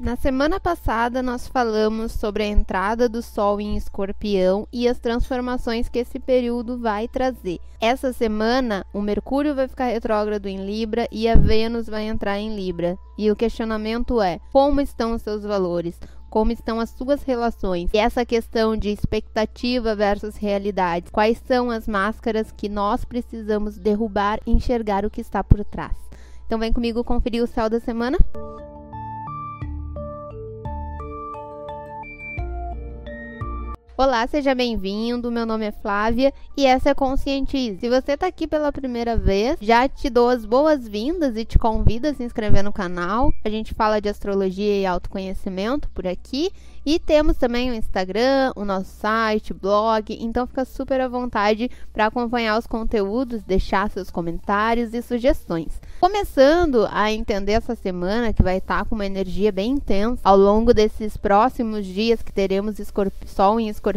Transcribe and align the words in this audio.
Na 0.00 0.16
semana 0.16 0.58
passada, 0.58 1.22
nós 1.22 1.46
falamos 1.46 2.12
sobre 2.12 2.42
a 2.42 2.46
entrada 2.46 3.08
do 3.08 3.22
Sol 3.22 3.60
em 3.60 3.76
Escorpião 3.76 4.66
e 4.72 4.88
as 4.88 4.98
transformações 4.98 5.88
que 5.88 6.00
esse 6.00 6.18
período 6.18 6.78
vai 6.78 7.06
trazer. 7.06 7.60
Essa 7.80 8.12
semana, 8.12 8.84
o 8.92 9.00
Mercúrio 9.00 9.54
vai 9.54 9.68
ficar 9.68 9.86
retrógrado 9.86 10.46
em 10.46 10.64
Libra 10.64 11.06
e 11.12 11.28
a 11.28 11.36
Vênus 11.36 11.86
vai 11.86 12.04
entrar 12.04 12.38
em 12.38 12.56
Libra. 12.56 12.98
E 13.16 13.30
o 13.30 13.36
questionamento 13.36 14.20
é: 14.20 14.40
como 14.52 14.80
estão 14.80 15.12
os 15.12 15.22
seus 15.22 15.42
valores? 15.42 15.98
como 16.28 16.50
estão 16.50 16.80
as 16.80 16.88
suas 16.88 17.22
relações. 17.22 17.90
E 17.92 17.98
essa 17.98 18.24
questão 18.24 18.74
de 18.74 18.88
expectativa 18.88 19.94
versus 19.94 20.34
realidade. 20.34 21.10
Quais 21.12 21.36
são 21.46 21.70
as 21.70 21.86
máscaras 21.86 22.50
que 22.50 22.70
nós 22.70 23.04
precisamos 23.04 23.76
derrubar 23.76 24.40
e 24.46 24.50
enxergar 24.50 25.04
o 25.04 25.10
que 25.10 25.20
está 25.20 25.44
por 25.44 25.62
trás. 25.62 25.94
Então 26.46 26.58
vem 26.58 26.72
comigo 26.72 27.04
conferir 27.04 27.44
o 27.44 27.46
céu 27.46 27.68
da 27.68 27.78
semana. 27.78 28.16
Olá, 34.04 34.26
seja 34.26 34.52
bem-vindo. 34.52 35.30
Meu 35.30 35.46
nome 35.46 35.64
é 35.64 35.70
Flávia 35.70 36.34
e 36.56 36.66
essa 36.66 36.90
é 36.90 36.94
Conscientize. 36.94 37.78
Se 37.78 37.88
você 37.88 38.14
está 38.14 38.26
aqui 38.26 38.48
pela 38.48 38.72
primeira 38.72 39.16
vez, 39.16 39.56
já 39.60 39.88
te 39.88 40.10
dou 40.10 40.28
as 40.28 40.44
boas-vindas 40.44 41.36
e 41.36 41.44
te 41.44 41.56
convido 41.56 42.08
a 42.08 42.12
se 42.12 42.24
inscrever 42.24 42.64
no 42.64 42.72
canal. 42.72 43.32
A 43.44 43.48
gente 43.48 43.72
fala 43.72 44.00
de 44.00 44.08
astrologia 44.08 44.80
e 44.80 44.84
autoconhecimento 44.84 45.88
por 45.90 46.04
aqui 46.04 46.50
e 46.84 46.98
temos 46.98 47.36
também 47.36 47.70
o 47.70 47.74
Instagram, 47.74 48.52
o 48.56 48.64
nosso 48.64 48.90
site, 48.96 49.54
blog, 49.54 50.18
então 50.20 50.48
fica 50.48 50.64
super 50.64 51.00
à 51.00 51.06
vontade 51.06 51.70
para 51.92 52.06
acompanhar 52.06 52.58
os 52.58 52.66
conteúdos, 52.66 53.44
deixar 53.44 53.88
seus 53.88 54.10
comentários 54.10 54.92
e 54.92 55.00
sugestões. 55.00 55.80
Começando 56.00 56.88
a 56.90 57.12
entender 57.12 57.52
essa 57.52 57.76
semana 57.76 58.32
que 58.32 58.42
vai 58.42 58.56
estar 58.56 58.78
tá 58.78 58.84
com 58.84 58.96
uma 58.96 59.06
energia 59.06 59.52
bem 59.52 59.70
intensa 59.70 60.20
ao 60.24 60.36
longo 60.36 60.74
desses 60.74 61.16
próximos 61.16 61.86
dias 61.86 62.20
que 62.20 62.32
teremos 62.32 62.78
Sol 63.26 63.60
em 63.60 63.68
Escorpião, 63.68 63.91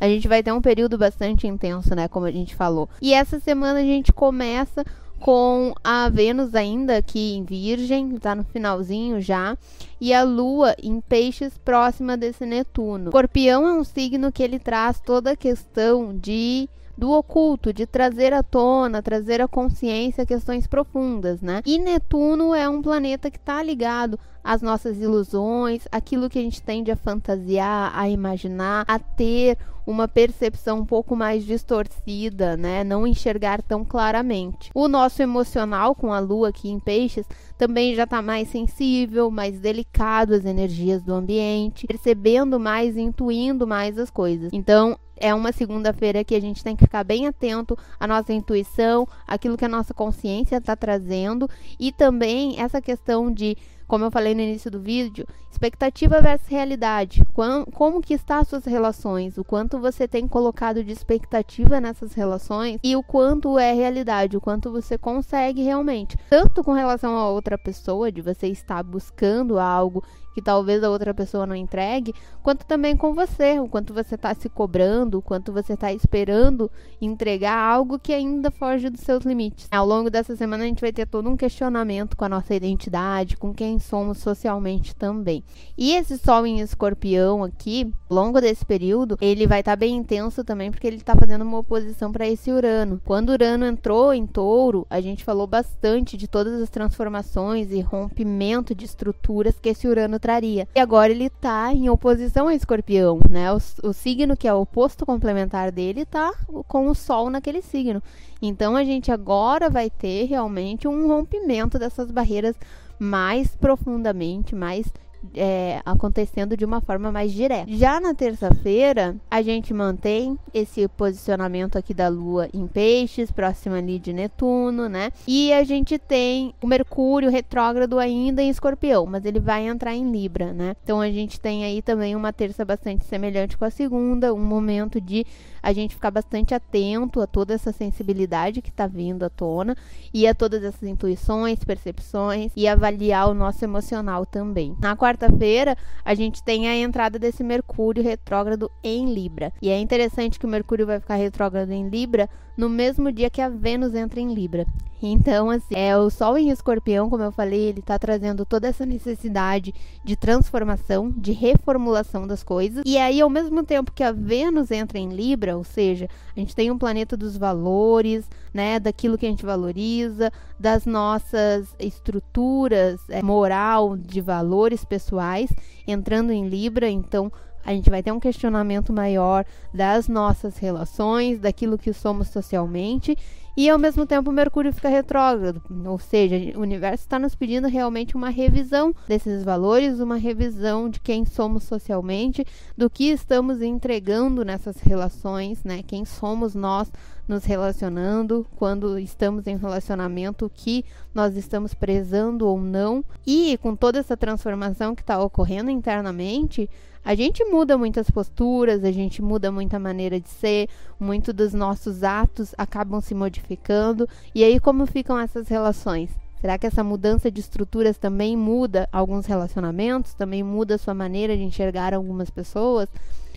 a 0.00 0.08
gente 0.08 0.28
vai 0.28 0.42
ter 0.42 0.52
um 0.52 0.60
período 0.60 0.96
bastante 0.96 1.46
intenso, 1.46 1.94
né, 1.94 2.08
como 2.08 2.26
a 2.26 2.30
gente 2.30 2.54
falou. 2.54 2.88
E 3.00 3.12
essa 3.12 3.40
semana 3.40 3.80
a 3.80 3.84
gente 3.84 4.12
começa 4.12 4.84
com 5.18 5.74
a 5.82 6.08
Vênus 6.08 6.54
ainda 6.54 6.96
aqui 6.96 7.34
em 7.34 7.44
Virgem, 7.44 8.14
está 8.14 8.34
no 8.34 8.44
finalzinho 8.44 9.20
já, 9.20 9.56
e 10.00 10.14
a 10.14 10.22
Lua 10.22 10.74
em 10.80 11.00
Peixes 11.00 11.58
próxima 11.58 12.16
desse 12.16 12.46
Netuno. 12.46 13.06
Escorpião 13.06 13.66
é 13.66 13.72
um 13.72 13.84
signo 13.84 14.30
que 14.30 14.42
ele 14.42 14.58
traz 14.58 15.00
toda 15.00 15.32
a 15.32 15.36
questão 15.36 16.16
de 16.16 16.68
do 16.98 17.12
oculto, 17.12 17.72
de 17.72 17.86
trazer 17.86 18.32
à 18.32 18.42
tona, 18.42 19.00
trazer 19.00 19.40
à 19.40 19.46
consciência 19.46 20.26
questões 20.26 20.66
profundas, 20.66 21.40
né? 21.40 21.62
E 21.64 21.78
Netuno 21.78 22.52
é 22.52 22.68
um 22.68 22.82
planeta 22.82 23.30
que 23.30 23.38
está 23.38 23.62
ligado 23.62 24.18
às 24.42 24.60
nossas 24.60 24.98
ilusões, 24.98 25.86
aquilo 25.92 26.28
que 26.28 26.40
a 26.40 26.42
gente 26.42 26.60
tende 26.60 26.90
a 26.90 26.96
fantasiar, 26.96 27.92
a 27.94 28.08
imaginar, 28.08 28.84
a 28.88 28.98
ter 28.98 29.56
uma 29.86 30.06
percepção 30.06 30.80
um 30.80 30.84
pouco 30.84 31.16
mais 31.16 31.46
distorcida, 31.46 32.56
né? 32.56 32.84
Não 32.84 33.06
enxergar 33.06 33.62
tão 33.62 33.84
claramente. 33.84 34.70
O 34.74 34.86
nosso 34.86 35.22
emocional 35.22 35.94
com 35.94 36.12
a 36.12 36.18
lua 36.18 36.48
aqui 36.48 36.68
em 36.68 36.78
peixes 36.78 37.24
também 37.56 37.94
já 37.94 38.04
está 38.04 38.20
mais 38.20 38.48
sensível, 38.48 39.30
mais 39.30 39.58
delicado 39.58 40.34
às 40.34 40.44
energias 40.44 41.02
do 41.02 41.14
ambiente, 41.14 41.86
percebendo 41.86 42.60
mais, 42.60 42.98
intuindo 42.98 43.66
mais 43.66 43.98
as 43.98 44.10
coisas. 44.10 44.50
Então, 44.52 44.98
é 45.20 45.34
uma 45.34 45.52
segunda-feira 45.52 46.24
que 46.24 46.34
a 46.34 46.40
gente 46.40 46.62
tem 46.62 46.76
que 46.76 46.84
ficar 46.84 47.04
bem 47.04 47.26
atento 47.26 47.76
à 47.98 48.06
nossa 48.06 48.32
intuição, 48.32 49.06
aquilo 49.26 49.56
que 49.56 49.64
a 49.64 49.68
nossa 49.68 49.92
consciência 49.92 50.56
está 50.56 50.74
trazendo. 50.74 51.48
E 51.78 51.92
também 51.92 52.60
essa 52.60 52.80
questão 52.80 53.32
de 53.32 53.56
como 53.88 54.04
eu 54.04 54.10
falei 54.10 54.34
no 54.34 54.42
início 54.42 54.70
do 54.70 54.78
vídeo, 54.78 55.26
expectativa 55.50 56.20
versus 56.20 56.46
realidade. 56.46 57.24
como 57.72 58.02
que 58.02 58.14
está 58.14 58.38
as 58.38 58.48
suas 58.48 58.66
relações? 58.66 59.38
O 59.38 59.44
quanto 59.44 59.78
você 59.78 60.06
tem 60.06 60.28
colocado 60.28 60.84
de 60.84 60.92
expectativa 60.92 61.80
nessas 61.80 62.12
relações 62.12 62.78
e 62.84 62.94
o 62.94 63.02
quanto 63.02 63.58
é 63.58 63.72
realidade, 63.72 64.36
o 64.36 64.40
quanto 64.40 64.70
você 64.70 64.98
consegue 64.98 65.62
realmente. 65.62 66.16
Tanto 66.28 66.62
com 66.62 66.72
relação 66.72 67.16
a 67.16 67.28
outra 67.28 67.56
pessoa, 67.56 68.12
de 68.12 68.20
você 68.20 68.46
estar 68.48 68.82
buscando 68.82 69.58
algo 69.58 70.04
que 70.38 70.42
talvez 70.42 70.84
a 70.84 70.90
outra 70.90 71.12
pessoa 71.12 71.44
não 71.44 71.56
entregue, 71.56 72.14
quanto 72.44 72.64
também 72.64 72.96
com 72.96 73.12
você, 73.12 73.58
o 73.58 73.66
quanto 73.66 73.92
você 73.92 74.14
está 74.14 74.32
se 74.36 74.48
cobrando, 74.48 75.18
o 75.18 75.22
quanto 75.22 75.52
você 75.52 75.72
está 75.72 75.92
esperando 75.92 76.70
entregar 77.00 77.58
algo 77.58 77.98
que 77.98 78.12
ainda 78.12 78.48
foge 78.48 78.88
dos 78.88 79.00
seus 79.00 79.24
limites. 79.24 79.66
Ao 79.68 79.84
longo 79.84 80.08
dessa 80.08 80.36
semana 80.36 80.62
a 80.62 80.66
gente 80.68 80.80
vai 80.80 80.92
ter 80.92 81.06
todo 81.06 81.28
um 81.28 81.36
questionamento 81.36 82.16
com 82.16 82.24
a 82.24 82.28
nossa 82.28 82.54
identidade, 82.54 83.36
com 83.36 83.52
quem 83.52 83.77
somos 83.78 84.18
socialmente 84.18 84.94
também. 84.94 85.42
E 85.76 85.92
esse 85.92 86.18
sol 86.18 86.46
em 86.46 86.60
escorpião 86.60 87.44
aqui, 87.44 87.92
ao 88.08 88.16
longo 88.16 88.40
desse 88.40 88.64
período, 88.64 89.16
ele 89.20 89.46
vai 89.46 89.60
estar 89.60 89.72
tá 89.72 89.76
bem 89.76 89.96
intenso 89.96 90.44
também 90.44 90.70
porque 90.70 90.86
ele 90.86 90.96
está 90.96 91.14
fazendo 91.14 91.42
uma 91.42 91.58
oposição 91.58 92.10
para 92.12 92.28
esse 92.28 92.50
Urano. 92.50 93.00
Quando 93.04 93.30
Urano 93.30 93.66
entrou 93.66 94.12
em 94.12 94.26
touro, 94.26 94.86
a 94.90 95.00
gente 95.00 95.24
falou 95.24 95.46
bastante 95.46 96.16
de 96.16 96.26
todas 96.28 96.60
as 96.60 96.70
transformações 96.70 97.70
e 97.70 97.80
rompimento 97.80 98.74
de 98.74 98.84
estruturas 98.84 99.58
que 99.60 99.68
esse 99.68 99.86
Urano 99.86 100.18
traria. 100.18 100.68
E 100.74 100.80
agora 100.80 101.10
ele 101.10 101.30
tá 101.30 101.72
em 101.72 101.88
oposição 101.88 102.48
a 102.48 102.54
Escorpião, 102.54 103.20
né? 103.28 103.52
O, 103.52 103.58
o 103.88 103.92
signo 103.92 104.36
que 104.36 104.48
é 104.48 104.54
o 104.54 104.60
oposto 104.60 105.04
complementar 105.06 105.70
dele 105.72 106.04
tá 106.04 106.32
com 106.66 106.88
o 106.88 106.94
Sol 106.94 107.30
naquele 107.30 107.62
signo. 107.62 108.02
Então 108.40 108.76
a 108.76 108.84
gente 108.84 109.10
agora 109.10 109.68
vai 109.68 109.90
ter 109.90 110.24
realmente 110.24 110.86
um 110.86 111.08
rompimento 111.08 111.78
dessas 111.78 112.10
barreiras 112.10 112.56
mais 112.98 113.54
profundamente, 113.56 114.54
mais 114.54 114.86
é, 115.34 115.80
acontecendo 115.84 116.56
de 116.56 116.64
uma 116.64 116.80
forma 116.80 117.10
mais 117.10 117.32
direta. 117.32 117.70
Já 117.70 118.00
na 118.00 118.14
terça-feira, 118.14 119.16
a 119.30 119.42
gente 119.42 119.72
mantém 119.74 120.38
esse 120.52 120.86
posicionamento 120.88 121.76
aqui 121.76 121.92
da 121.92 122.08
Lua 122.08 122.48
em 122.52 122.66
Peixes, 122.66 123.30
próximo 123.30 123.74
ali 123.74 123.98
de 123.98 124.12
Netuno, 124.12 124.88
né? 124.88 125.10
E 125.26 125.52
a 125.52 125.64
gente 125.64 125.98
tem 125.98 126.54
o 126.62 126.66
Mercúrio 126.66 127.30
retrógrado 127.30 127.98
ainda 127.98 128.42
em 128.42 128.48
Escorpião, 128.48 129.06
mas 129.06 129.24
ele 129.24 129.40
vai 129.40 129.66
entrar 129.66 129.94
em 129.94 130.10
Libra, 130.10 130.52
né? 130.52 130.74
Então 130.82 131.00
a 131.00 131.10
gente 131.10 131.40
tem 131.40 131.64
aí 131.64 131.82
também 131.82 132.14
uma 132.16 132.32
terça 132.32 132.64
bastante 132.64 133.04
semelhante 133.04 133.56
com 133.56 133.64
a 133.64 133.70
segunda, 133.70 134.32
um 134.34 134.44
momento 134.44 135.00
de 135.00 135.26
a 135.62 135.72
gente 135.72 135.94
ficar 135.94 136.10
bastante 136.10 136.54
atento 136.54 137.20
a 137.20 137.26
toda 137.26 137.54
essa 137.54 137.72
sensibilidade 137.72 138.62
que 138.62 138.70
está 138.70 138.86
vindo 138.86 139.24
à 139.24 139.28
tona 139.28 139.76
e 140.12 140.26
a 140.26 140.34
todas 140.34 140.62
essas 140.62 140.88
intuições, 140.88 141.62
percepções 141.64 142.52
e 142.56 142.66
avaliar 142.66 143.28
o 143.28 143.34
nosso 143.34 143.64
emocional 143.64 144.24
também. 144.24 144.76
Na 144.80 144.96
quarta-feira, 145.08 145.76
a 146.04 146.14
gente 146.14 146.42
tem 146.42 146.68
a 146.68 146.76
entrada 146.76 147.18
desse 147.18 147.42
Mercúrio 147.42 148.02
retrógrado 148.02 148.70
em 148.84 149.12
Libra. 149.12 149.52
E 149.62 149.70
é 149.70 149.78
interessante 149.78 150.38
que 150.38 150.44
o 150.44 150.48
Mercúrio 150.48 150.86
vai 150.86 151.00
ficar 151.00 151.14
retrógrado 151.14 151.70
em 151.70 151.88
Libra 151.88 152.28
no 152.56 152.68
mesmo 152.68 153.10
dia 153.10 153.30
que 153.30 153.40
a 153.40 153.48
Vênus 153.48 153.94
entra 153.94 154.20
em 154.20 154.34
Libra. 154.34 154.66
Então, 155.02 155.50
assim, 155.50 155.74
é 155.74 155.96
o 155.96 156.10
Sol 156.10 156.36
em 156.36 156.50
Escorpião, 156.50 157.08
como 157.08 157.22
eu 157.22 157.32
falei, 157.32 157.60
ele 157.60 157.80
está 157.80 157.98
trazendo 157.98 158.44
toda 158.44 158.66
essa 158.66 158.84
necessidade 158.84 159.74
de 160.04 160.16
transformação, 160.16 161.10
de 161.10 161.32
reformulação 161.32 162.26
das 162.26 162.42
coisas. 162.42 162.82
E 162.84 162.98
aí, 162.98 163.20
ao 163.20 163.30
mesmo 163.30 163.62
tempo 163.62 163.92
que 163.92 164.02
a 164.02 164.12
Vênus 164.12 164.70
entra 164.70 164.98
em 164.98 165.08
Libra, 165.08 165.56
ou 165.56 165.64
seja, 165.64 166.08
a 166.36 166.40
gente 166.40 166.54
tem 166.54 166.70
um 166.70 166.78
planeta 166.78 167.16
dos 167.16 167.36
valores, 167.36 168.28
né, 168.52 168.80
daquilo 168.80 169.16
que 169.16 169.26
a 169.26 169.30
gente 169.30 169.46
valoriza, 169.46 170.32
das 170.58 170.84
nossas 170.84 171.74
estruturas 171.78 173.00
é, 173.08 173.22
moral, 173.22 173.96
de 173.96 174.20
valores 174.20 174.84
pessoais, 174.84 175.50
entrando 175.86 176.32
em 176.32 176.48
Libra, 176.48 176.90
então 176.90 177.30
a 177.64 177.72
gente 177.72 177.90
vai 177.90 178.02
ter 178.02 178.12
um 178.12 178.20
questionamento 178.20 178.92
maior 178.92 179.44
das 179.74 180.08
nossas 180.08 180.56
relações, 180.56 181.38
daquilo 181.38 181.76
que 181.76 181.92
somos 181.92 182.28
socialmente, 182.28 183.16
e 183.58 183.68
ao 183.68 183.76
mesmo 183.76 184.06
tempo 184.06 184.30
Mercúrio 184.30 184.72
fica 184.72 184.88
retrógrado, 184.88 185.60
ou 185.84 185.98
seja, 185.98 186.56
o 186.56 186.60
universo 186.60 187.02
está 187.02 187.18
nos 187.18 187.34
pedindo 187.34 187.66
realmente 187.66 188.14
uma 188.14 188.28
revisão 188.28 188.94
desses 189.08 189.42
valores, 189.42 189.98
uma 189.98 190.16
revisão 190.16 190.88
de 190.88 191.00
quem 191.00 191.24
somos 191.24 191.64
socialmente, 191.64 192.46
do 192.76 192.88
que 192.88 193.10
estamos 193.10 193.60
entregando 193.60 194.44
nessas 194.44 194.76
relações, 194.76 195.64
né? 195.64 195.82
Quem 195.84 196.04
somos 196.04 196.54
nós 196.54 196.88
nos 197.28 197.44
relacionando, 197.44 198.46
quando 198.56 198.98
estamos 198.98 199.46
em 199.46 199.56
relacionamento, 199.56 200.46
o 200.46 200.50
que 200.50 200.84
nós 201.14 201.36
estamos 201.36 201.74
prezando 201.74 202.46
ou 202.46 202.58
não. 202.58 203.04
E 203.26 203.58
com 203.58 203.76
toda 203.76 203.98
essa 203.98 204.16
transformação 204.16 204.94
que 204.94 205.02
está 205.02 205.22
ocorrendo 205.22 205.70
internamente, 205.70 206.68
a 207.04 207.14
gente 207.14 207.44
muda 207.44 207.78
muitas 207.78 208.10
posturas, 208.10 208.82
a 208.82 208.90
gente 208.90 209.22
muda 209.22 209.52
muita 209.52 209.78
maneira 209.78 210.18
de 210.18 210.28
ser, 210.28 210.68
muito 210.98 211.32
dos 211.32 211.54
nossos 211.54 212.02
atos 212.02 212.54
acabam 212.56 213.00
se 213.00 213.14
modificando. 213.14 214.08
E 214.34 214.42
aí, 214.42 214.58
como 214.58 214.86
ficam 214.86 215.18
essas 215.18 215.48
relações? 215.48 216.10
Será 216.40 216.56
que 216.56 216.66
essa 216.66 216.84
mudança 216.84 217.30
de 217.30 217.40
estruturas 217.40 217.98
também 217.98 218.36
muda 218.36 218.88
alguns 218.92 219.26
relacionamentos? 219.26 220.14
Também 220.14 220.42
muda 220.42 220.76
a 220.76 220.78
sua 220.78 220.94
maneira 220.94 221.36
de 221.36 221.42
enxergar 221.42 221.92
algumas 221.92 222.30
pessoas? 222.30 222.88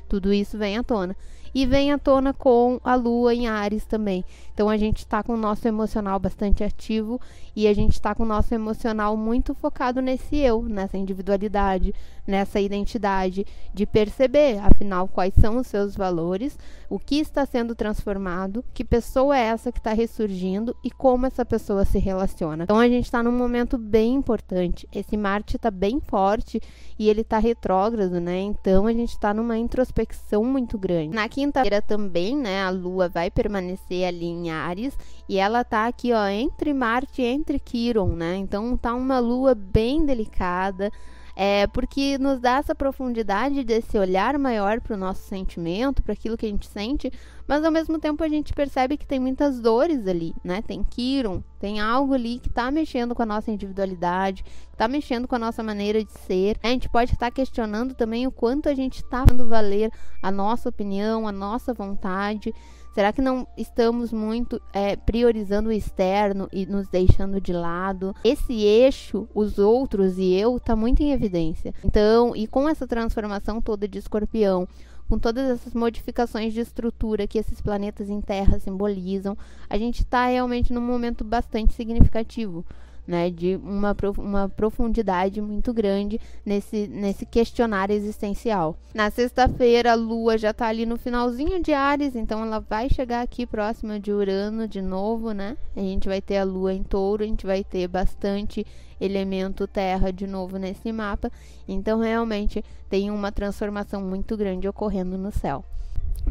Tudo 0.07 0.31
isso 0.31 0.57
vem 0.57 0.77
à 0.77 0.83
tona. 0.83 1.15
E 1.53 1.65
vem 1.65 1.91
à 1.91 1.97
tona 1.97 2.33
com 2.33 2.79
a 2.83 2.95
lua 2.95 3.33
em 3.33 3.47
Ares 3.47 3.85
também. 3.85 4.23
Então 4.53 4.69
a 4.69 4.77
gente 4.77 4.99
está 4.99 5.23
com 5.23 5.33
o 5.33 5.37
nosso 5.37 5.67
emocional 5.67 6.19
bastante 6.19 6.63
ativo 6.63 7.19
e 7.55 7.67
a 7.67 7.73
gente 7.73 7.93
está 7.93 8.13
com 8.13 8.23
o 8.23 8.27
nosso 8.27 8.53
emocional 8.53 9.17
muito 9.17 9.53
focado 9.53 10.01
nesse 10.01 10.37
eu, 10.37 10.63
nessa 10.63 10.97
individualidade, 10.97 11.93
nessa 12.25 12.59
identidade, 12.59 13.45
de 13.73 13.85
perceber, 13.85 14.59
afinal, 14.59 15.07
quais 15.07 15.33
são 15.33 15.57
os 15.57 15.67
seus 15.67 15.95
valores, 15.95 16.57
o 16.89 16.99
que 16.99 17.15
está 17.15 17.45
sendo 17.45 17.75
transformado, 17.75 18.63
que 18.73 18.83
pessoa 18.83 19.37
é 19.37 19.41
essa 19.41 19.71
que 19.71 19.79
está 19.79 19.93
ressurgindo 19.93 20.75
e 20.83 20.91
como 20.91 21.25
essa 21.25 21.45
pessoa 21.45 21.83
se 21.83 21.97
relaciona. 21.99 22.63
Então 22.63 22.79
a 22.79 22.87
gente 22.87 23.05
está 23.05 23.23
num 23.23 23.31
momento 23.31 23.77
bem 23.77 24.13
importante. 24.13 24.87
Esse 24.93 25.17
Marte 25.17 25.55
está 25.55 25.71
bem 25.71 25.99
forte 25.99 26.61
e 26.97 27.09
ele 27.09 27.21
está 27.21 27.39
retrógrado, 27.39 28.19
né? 28.19 28.39
Então 28.39 28.87
a 28.87 28.93
gente 28.93 29.09
está 29.09 29.33
numa 29.33 29.57
introspecção 29.57 30.43
muito 30.43 30.77
grande. 30.77 31.15
Na 31.15 31.27
quinta-feira 31.45 31.81
também, 31.81 32.35
né? 32.35 32.63
A 32.63 32.69
Lua 32.69 33.09
vai 33.09 33.31
permanecer 33.31 34.07
ali 34.07 34.25
em 34.25 34.51
Ares 34.51 34.97
e 35.27 35.37
ela 35.37 35.63
tá 35.63 35.87
aqui, 35.87 36.13
ó, 36.13 36.27
entre 36.27 36.73
Marte 36.73 37.21
e 37.21 37.25
entre 37.25 37.59
Quiron, 37.59 38.13
né? 38.15 38.37
Então 38.37 38.77
tá 38.77 38.93
uma 38.93 39.19
Lua 39.19 39.55
bem 39.55 40.05
delicada 40.05 40.91
é, 41.35 41.65
porque 41.67 42.17
nos 42.17 42.39
dá 42.39 42.57
essa 42.57 42.75
profundidade 42.75 43.63
desse 43.63 43.97
olhar 43.97 44.37
maior 44.37 44.79
para 44.81 44.95
o 44.95 44.99
nosso 44.99 45.23
sentimento, 45.23 46.03
para 46.03 46.13
aquilo 46.13 46.37
que 46.37 46.45
a 46.45 46.49
gente 46.49 46.67
sente, 46.67 47.11
mas 47.47 47.63
ao 47.63 47.71
mesmo 47.71 47.97
tempo 47.99 48.23
a 48.23 48.29
gente 48.29 48.53
percebe 48.53 48.97
que 48.97 49.07
tem 49.07 49.19
muitas 49.19 49.59
dores 49.59 50.07
ali, 50.07 50.35
né? 50.43 50.61
Tem 50.61 50.83
Kiron, 50.83 51.41
tem 51.61 51.79
algo 51.79 52.15
ali 52.15 52.39
que 52.39 52.49
está 52.49 52.71
mexendo 52.71 53.13
com 53.13 53.21
a 53.21 53.25
nossa 53.25 53.51
individualidade, 53.51 54.43
está 54.71 54.87
mexendo 54.87 55.27
com 55.27 55.35
a 55.35 55.39
nossa 55.39 55.61
maneira 55.61 56.03
de 56.03 56.11
ser. 56.11 56.57
A 56.63 56.69
gente 56.69 56.89
pode 56.89 57.13
estar 57.13 57.27
tá 57.27 57.31
questionando 57.31 57.93
também 57.93 58.25
o 58.25 58.31
quanto 58.31 58.67
a 58.67 58.73
gente 58.73 58.95
está 58.95 59.23
fazendo 59.27 59.47
valer 59.47 59.91
a 60.23 60.31
nossa 60.31 60.69
opinião, 60.69 61.27
a 61.27 61.31
nossa 61.31 61.71
vontade. 61.71 62.51
Será 62.95 63.13
que 63.13 63.21
não 63.21 63.47
estamos 63.55 64.11
muito 64.11 64.59
é, 64.73 64.95
priorizando 64.95 65.69
o 65.69 65.71
externo 65.71 66.49
e 66.51 66.65
nos 66.65 66.89
deixando 66.89 67.39
de 67.39 67.53
lado? 67.53 68.15
Esse 68.23 68.53
eixo, 68.63 69.29
os 69.33 69.59
outros 69.59 70.17
e 70.17 70.33
eu, 70.33 70.57
está 70.57 70.75
muito 70.75 71.03
em 71.03 71.11
evidência. 71.11 71.75
Então, 71.85 72.35
e 72.35 72.47
com 72.47 72.67
essa 72.67 72.87
transformação 72.87 73.61
toda 73.61 73.87
de 73.87 73.99
escorpião, 73.99 74.67
com 75.11 75.19
todas 75.19 75.49
essas 75.49 75.73
modificações 75.73 76.53
de 76.53 76.61
estrutura 76.61 77.27
que 77.27 77.37
esses 77.37 77.59
planetas 77.59 78.09
em 78.09 78.21
Terra 78.21 78.57
simbolizam, 78.59 79.37
a 79.69 79.77
gente 79.77 80.03
está 80.03 80.27
realmente 80.27 80.71
num 80.71 80.79
momento 80.79 81.25
bastante 81.25 81.73
significativo 81.73 82.65
né, 83.07 83.29
de 83.29 83.55
uma, 83.63 83.95
uma 84.17 84.49
profundidade 84.49 85.41
muito 85.41 85.73
grande 85.73 86.19
nesse, 86.45 86.87
nesse 86.87 87.25
questionário 87.25 87.95
existencial. 87.95 88.77
Na 88.93 89.09
sexta-feira, 89.09 89.91
a 89.91 89.95
Lua 89.95 90.37
já 90.37 90.51
está 90.51 90.67
ali 90.67 90.85
no 90.85 90.97
finalzinho 90.97 91.61
de 91.61 91.73
Ares, 91.73 92.15
então 92.15 92.43
ela 92.43 92.59
vai 92.59 92.89
chegar 92.89 93.21
aqui 93.21 93.45
próxima 93.45 93.99
de 93.99 94.11
Urano 94.11 94.67
de 94.67 94.81
novo, 94.81 95.31
né? 95.31 95.57
A 95.75 95.79
gente 95.79 96.07
vai 96.07 96.21
ter 96.21 96.37
a 96.37 96.43
Lua 96.43 96.73
em 96.73 96.83
touro, 96.83 97.23
a 97.23 97.27
gente 97.27 97.45
vai 97.45 97.63
ter 97.63 97.87
bastante 97.87 98.65
elemento 98.99 99.67
terra 99.67 100.11
de 100.11 100.27
novo 100.27 100.57
nesse 100.57 100.91
mapa. 100.91 101.31
Então, 101.67 101.99
realmente, 101.99 102.63
tem 102.89 103.09
uma 103.09 103.31
transformação 103.31 104.01
muito 104.01 104.37
grande 104.37 104.67
ocorrendo 104.67 105.17
no 105.17 105.31
céu 105.31 105.65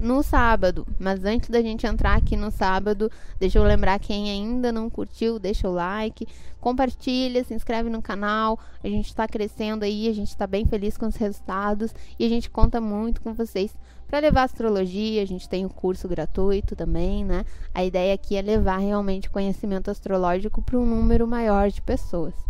no 0.00 0.22
sábado. 0.22 0.86
Mas 0.98 1.24
antes 1.24 1.48
da 1.48 1.60
gente 1.60 1.86
entrar 1.86 2.16
aqui 2.16 2.36
no 2.36 2.50
sábado, 2.50 3.10
deixa 3.38 3.58
eu 3.58 3.62
lembrar 3.62 3.98
quem 4.00 4.30
ainda 4.30 4.72
não 4.72 4.88
curtiu, 4.88 5.38
deixa 5.38 5.68
o 5.68 5.72
like, 5.72 6.26
compartilha, 6.60 7.44
se 7.44 7.54
inscreve 7.54 7.90
no 7.90 8.02
canal. 8.02 8.58
A 8.82 8.88
gente 8.88 9.06
está 9.06 9.28
crescendo 9.28 9.84
aí, 9.84 10.08
a 10.08 10.12
gente 10.12 10.28
está 10.28 10.46
bem 10.46 10.64
feliz 10.64 10.96
com 10.96 11.06
os 11.06 11.16
resultados 11.16 11.94
e 12.18 12.24
a 12.24 12.28
gente 12.28 12.50
conta 12.50 12.80
muito 12.80 13.20
com 13.20 13.34
vocês 13.34 13.76
para 14.08 14.18
levar 14.18 14.44
astrologia. 14.44 15.22
A 15.22 15.26
gente 15.26 15.48
tem 15.48 15.64
o 15.64 15.66
um 15.66 15.70
curso 15.70 16.08
gratuito 16.08 16.74
também, 16.74 17.24
né? 17.24 17.44
A 17.74 17.84
ideia 17.84 18.14
aqui 18.14 18.36
é 18.36 18.42
levar 18.42 18.78
realmente 18.78 19.30
conhecimento 19.30 19.90
astrológico 19.90 20.62
para 20.62 20.78
um 20.78 20.86
número 20.86 21.26
maior 21.26 21.70
de 21.70 21.82
pessoas. 21.82 22.49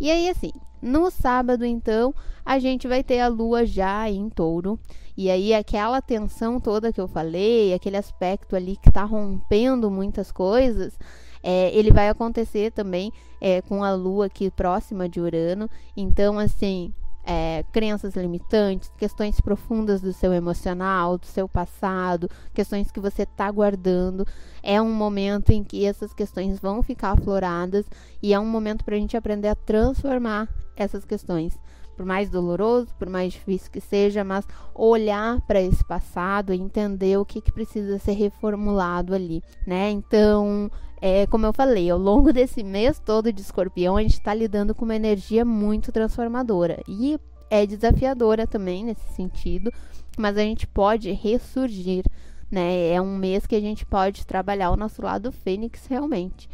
E 0.00 0.10
aí, 0.10 0.28
assim, 0.28 0.52
no 0.82 1.10
sábado, 1.10 1.64
então, 1.64 2.14
a 2.44 2.58
gente 2.58 2.86
vai 2.86 3.02
ter 3.02 3.20
a 3.20 3.28
lua 3.28 3.64
já 3.64 4.08
em 4.10 4.28
touro. 4.28 4.78
E 5.16 5.30
aí, 5.30 5.54
aquela 5.54 6.02
tensão 6.02 6.60
toda 6.60 6.92
que 6.92 7.00
eu 7.00 7.08
falei, 7.08 7.72
aquele 7.72 7.96
aspecto 7.96 8.54
ali 8.54 8.76
que 8.76 8.88
está 8.88 9.04
rompendo 9.04 9.90
muitas 9.90 10.30
coisas, 10.30 10.98
é, 11.42 11.70
ele 11.76 11.90
vai 11.90 12.08
acontecer 12.08 12.72
também 12.72 13.12
é, 13.40 13.62
com 13.62 13.82
a 13.82 13.94
lua 13.94 14.26
aqui 14.26 14.50
próxima 14.50 15.08
de 15.08 15.20
Urano. 15.20 15.70
Então, 15.96 16.38
assim, 16.38 16.92
é, 17.26 17.64
crenças 17.72 18.14
limitantes, 18.14 18.90
questões 18.96 19.40
profundas 19.40 20.00
do 20.00 20.12
seu 20.12 20.32
emocional, 20.32 21.18
do 21.18 21.26
seu 21.26 21.48
passado, 21.48 22.30
questões 22.54 22.92
que 22.92 23.00
você 23.00 23.24
está 23.24 23.50
guardando. 23.50 24.24
É 24.62 24.80
um 24.80 24.92
momento 24.92 25.50
em 25.50 25.64
que 25.64 25.84
essas 25.84 26.14
questões 26.14 26.60
vão 26.60 26.82
ficar 26.82 27.10
afloradas 27.10 27.84
e 28.22 28.32
é 28.32 28.38
um 28.38 28.46
momento 28.46 28.84
para 28.84 28.94
a 28.94 28.98
gente 28.98 29.16
aprender 29.16 29.48
a 29.48 29.56
transformar 29.56 30.48
essas 30.76 31.04
questões. 31.04 31.58
Por 31.96 32.04
mais 32.04 32.28
doloroso, 32.28 32.88
por 32.98 33.08
mais 33.08 33.32
difícil 33.32 33.70
que 33.70 33.80
seja, 33.80 34.22
mas 34.22 34.46
olhar 34.74 35.40
para 35.46 35.60
esse 35.60 35.82
passado 35.84 36.52
e 36.52 36.60
entender 36.60 37.16
o 37.16 37.24
que, 37.24 37.40
que 37.40 37.50
precisa 37.50 37.98
ser 37.98 38.12
reformulado 38.12 39.14
ali, 39.14 39.42
né? 39.66 39.90
Então, 39.90 40.70
é, 41.00 41.26
como 41.26 41.46
eu 41.46 41.52
falei, 41.52 41.88
ao 41.90 41.98
longo 41.98 42.32
desse 42.32 42.62
mês 42.62 42.98
todo 42.98 43.32
de 43.32 43.40
escorpião, 43.40 43.96
a 43.96 44.02
gente 44.02 44.14
está 44.14 44.34
lidando 44.34 44.74
com 44.74 44.84
uma 44.84 44.96
energia 44.96 45.44
muito 45.44 45.90
transformadora. 45.90 46.82
E 46.86 47.18
é 47.50 47.66
desafiadora 47.66 48.46
também 48.46 48.84
nesse 48.84 49.08
sentido, 49.14 49.72
mas 50.18 50.36
a 50.36 50.42
gente 50.42 50.66
pode 50.66 51.10
ressurgir, 51.12 52.04
né? 52.50 52.88
É 52.88 53.00
um 53.00 53.16
mês 53.16 53.46
que 53.46 53.54
a 53.54 53.60
gente 53.60 53.86
pode 53.86 54.26
trabalhar 54.26 54.70
o 54.70 54.76
nosso 54.76 55.02
lado 55.02 55.30
fênix 55.30 55.86
realmente. 55.86 56.48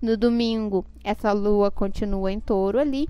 No 0.00 0.16
domingo, 0.16 0.84
essa 1.02 1.32
lua 1.32 1.70
continua 1.70 2.30
em 2.30 2.38
touro 2.38 2.78
ali. 2.78 3.08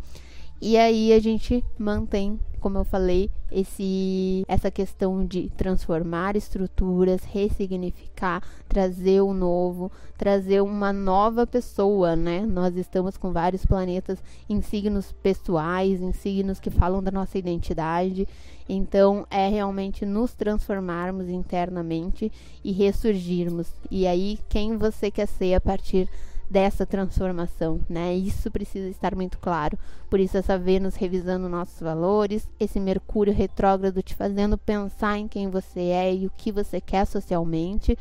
E 0.61 0.77
aí 0.77 1.13
a 1.13 1.21
gente 1.21 1.65
mantém 1.79 2.39
como 2.59 2.79
eu 2.79 2.85
falei, 2.85 3.31
esse 3.51 4.45
essa 4.47 4.71
questão 4.71 5.25
de 5.25 5.51
transformar 5.57 6.37
estruturas, 6.37 7.23
ressignificar, 7.25 8.43
trazer 8.69 9.21
o 9.21 9.33
novo, 9.33 9.91
trazer 10.17 10.61
uma 10.61 10.93
nova 10.93 11.47
pessoa, 11.47 12.15
né? 12.15 12.45
Nós 12.45 12.77
estamos 12.77 13.17
com 13.17 13.33
vários 13.33 13.65
planetas 13.65 14.19
em 14.49 14.61
signos 14.61 15.13
pessoais, 15.13 16.01
em 16.01 16.13
signos 16.13 16.61
que 16.61 16.71
falam 16.71 17.03
da 17.03 17.11
nossa 17.11 17.39
identidade. 17.39 18.29
Então, 18.69 19.27
é 19.31 19.49
realmente 19.49 20.05
nos 20.05 20.35
transformarmos 20.35 21.29
internamente 21.29 22.31
e 22.63 22.73
ressurgirmos. 22.73 23.73
E 23.91 24.07
aí, 24.07 24.39
quem 24.49 24.77
você 24.77 25.11
quer 25.11 25.27
ser 25.27 25.55
a 25.55 25.61
partir 25.61 26.09
dessa 26.51 26.87
transformação, 26.87 27.81
né? 27.89 28.15
Isso 28.15 28.51
precisa 28.51 28.89
estar 28.89 29.15
muito 29.15 29.39
claro. 29.39 29.79
Por 30.09 30.19
isso 30.19 30.37
essa 30.37 30.59
Vênus 30.59 30.95
revisando 30.95 31.49
nossos 31.49 31.81
valores, 31.81 32.49
esse 32.59 32.81
Mercúrio 32.81 33.35
retrógrado 33.35 34.03
te 34.03 34.15
fazendo 34.15 34.57
pensar 34.57 35.19
em 35.19 35.29
quem 35.29 35.49
você 35.49 35.81
é 35.81 36.15
e 36.15 36.27
o 36.27 36.33
que 36.37 36.51
você 36.51 36.81
quer 36.81 37.05
socialmente. 37.07 37.97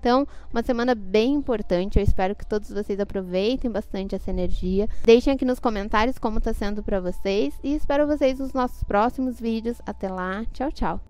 Então, 0.00 0.26
uma 0.52 0.62
semana 0.62 0.94
bem 0.94 1.34
importante. 1.34 1.98
Eu 1.98 2.04
espero 2.04 2.36
que 2.36 2.46
todos 2.46 2.70
vocês 2.70 3.00
aproveitem 3.00 3.70
bastante 3.70 4.14
essa 4.14 4.30
energia. 4.30 4.88
Deixem 5.02 5.32
aqui 5.32 5.44
nos 5.44 5.58
comentários 5.58 6.18
como 6.18 6.38
está 6.38 6.52
sendo 6.52 6.82
para 6.82 7.00
vocês 7.00 7.54
e 7.64 7.74
espero 7.74 8.06
vocês 8.06 8.38
nos 8.38 8.52
nossos 8.52 8.84
próximos 8.84 9.40
vídeos. 9.40 9.82
Até 9.84 10.08
lá, 10.08 10.44
tchau, 10.52 10.70
tchau. 10.70 11.07